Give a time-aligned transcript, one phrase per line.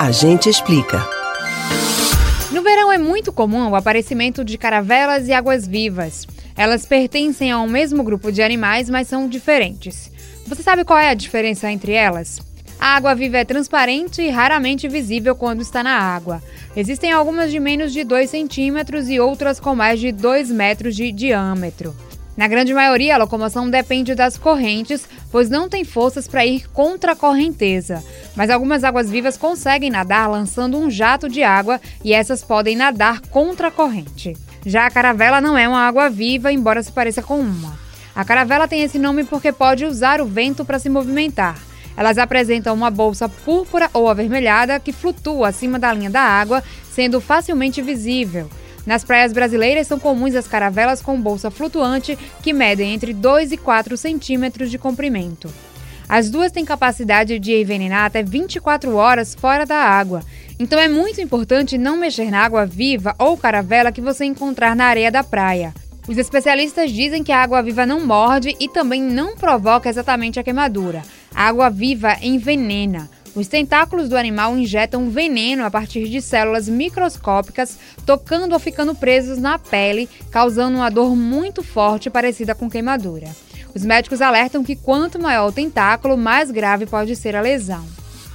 [0.00, 1.04] A gente explica.
[2.52, 6.24] No verão é muito comum o aparecimento de caravelas e águas-vivas.
[6.56, 10.08] Elas pertencem a um mesmo grupo de animais, mas são diferentes.
[10.46, 12.40] Você sabe qual é a diferença entre elas?
[12.78, 16.40] A água-viva é transparente e raramente visível quando está na água.
[16.76, 21.10] Existem algumas de menos de 2 centímetros e outras com mais de 2 metros de
[21.10, 21.92] diâmetro.
[22.38, 27.10] Na grande maioria, a locomoção depende das correntes, pois não tem forças para ir contra
[27.10, 28.00] a correnteza.
[28.36, 33.66] Mas algumas águas-vivas conseguem nadar lançando um jato de água e essas podem nadar contra
[33.66, 34.36] a corrente.
[34.64, 37.76] Já a caravela não é uma água-viva, embora se pareça com uma.
[38.14, 41.58] A caravela tem esse nome porque pode usar o vento para se movimentar.
[41.96, 47.20] Elas apresentam uma bolsa púrpura ou avermelhada que flutua acima da linha da água, sendo
[47.20, 48.48] facilmente visível.
[48.88, 53.58] Nas praias brasileiras são comuns as caravelas com bolsa flutuante que medem entre 2 e
[53.58, 55.52] 4 centímetros de comprimento.
[56.08, 60.22] As duas têm capacidade de envenenar até 24 horas fora da água,
[60.58, 64.86] então é muito importante não mexer na água viva ou caravela que você encontrar na
[64.86, 65.74] areia da praia.
[66.08, 70.42] Os especialistas dizem que a água viva não morde e também não provoca exatamente a
[70.42, 71.02] queimadura.
[71.34, 73.10] A água viva envenena.
[73.34, 79.36] Os tentáculos do animal injetam veneno a partir de células microscópicas, tocando ou ficando presos
[79.36, 83.28] na pele, causando uma dor muito forte parecida com queimadura.
[83.74, 87.84] Os médicos alertam que quanto maior o tentáculo, mais grave pode ser a lesão.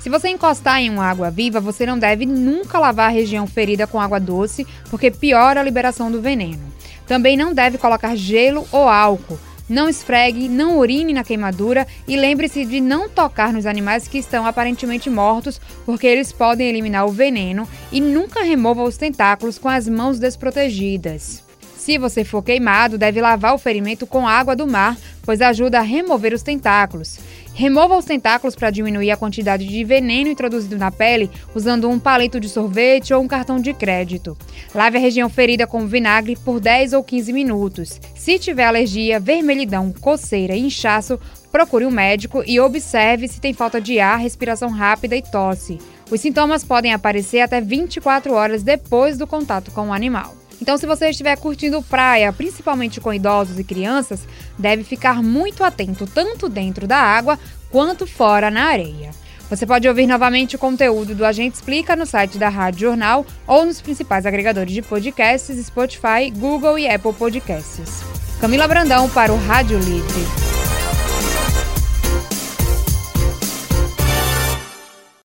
[0.00, 3.86] Se você encostar em uma água viva, você não deve nunca lavar a região ferida
[3.86, 6.77] com água doce, porque piora a liberação do veneno.
[7.08, 12.64] Também não deve colocar gelo ou álcool, não esfregue, não urine na queimadura e lembre-se
[12.64, 17.68] de não tocar nos animais que estão aparentemente mortos, porque eles podem eliminar o veneno
[17.90, 21.47] e nunca remova os tentáculos com as mãos desprotegidas.
[21.88, 25.82] Se você for queimado, deve lavar o ferimento com água do mar, pois ajuda a
[25.82, 27.18] remover os tentáculos.
[27.54, 32.38] Remova os tentáculos para diminuir a quantidade de veneno introduzido na pele usando um palito
[32.38, 34.36] de sorvete ou um cartão de crédito.
[34.74, 37.98] Lave a região ferida com vinagre por 10 ou 15 minutos.
[38.14, 41.18] Se tiver alergia, vermelhidão, coceira e inchaço,
[41.50, 45.78] procure um médico e observe se tem falta de ar, respiração rápida e tosse.
[46.10, 50.36] Os sintomas podem aparecer até 24 horas depois do contato com o animal.
[50.60, 54.26] Então, se você estiver curtindo praia, principalmente com idosos e crianças,
[54.58, 57.38] deve ficar muito atento tanto dentro da água
[57.70, 59.10] quanto fora na areia.
[59.48, 63.64] Você pode ouvir novamente o conteúdo do Agente Explica no site da Rádio Jornal ou
[63.64, 68.02] nos principais agregadores de podcasts Spotify, Google e Apple Podcasts.
[68.40, 70.47] Camila Brandão para o Rádio Livre.